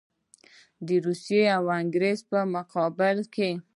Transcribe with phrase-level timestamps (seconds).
[0.85, 3.51] د روسیې او انګرېز په مقابل کې.